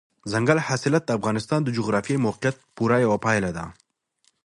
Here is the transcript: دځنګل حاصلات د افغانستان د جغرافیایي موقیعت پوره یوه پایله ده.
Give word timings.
دځنګل 0.25 0.57
حاصلات 0.67 1.03
د 1.05 1.11
افغانستان 1.19 1.59
د 1.63 1.69
جغرافیایي 1.77 2.23
موقیعت 2.25 2.55
پوره 2.75 2.97
یوه 3.05 3.17
پایله 3.25 3.49
ده. 3.57 3.65